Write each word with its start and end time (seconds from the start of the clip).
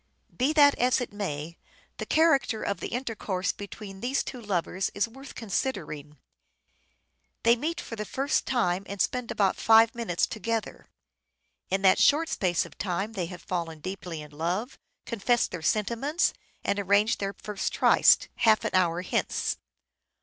Be 0.35 0.51
that 0.53 0.73
as 0.79 0.99
it 0.99 1.13
may, 1.13 1.59
the 1.97 2.07
character 2.07 2.63
of 2.63 2.79
the 2.79 2.87
intercourse 2.87 3.51
between 3.51 3.99
these 3.99 4.23
two 4.23 4.41
lovers 4.41 4.89
is 4.95 5.07
worth 5.07 5.35
considering. 5.35 6.17
They 7.43 7.55
meet 7.55 7.79
for 7.79 7.95
the 7.95 8.03
first 8.03 8.47
time 8.47 8.81
and 8.87 8.99
spend 8.99 9.29
about 9.29 9.57
five 9.57 9.93
minutes 9.93 10.25
together. 10.25 10.87
In 11.69 11.83
that 11.83 11.99
short 11.99 12.29
space 12.29 12.65
of 12.65 12.79
time 12.79 13.13
they 13.13 13.27
have 13.27 13.43
fallen 13.43 13.79
deeply 13.79 14.23
in 14.23 14.31
love, 14.31 14.79
confessed 15.05 15.51
their 15.51 15.61
sentiments 15.61 16.33
and 16.63 16.79
arranged 16.79 17.19
their 17.19 17.33
first 17.37 17.71
tryst," 17.71 18.27
half 18.47 18.65
an 18.65 18.71
hour 18.73 19.03
hence." 19.03 19.57